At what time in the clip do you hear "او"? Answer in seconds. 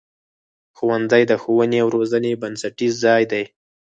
1.83-1.87